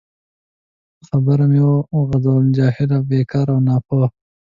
[1.07, 1.61] خبره مې
[1.99, 4.07] وغځول: جاهله، بیکاره او ناپوه.